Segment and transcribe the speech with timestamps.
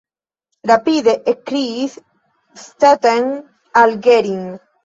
[0.69, 1.99] rapide ekkriis
[2.65, 3.31] Stetten
[3.83, 4.45] al Gering.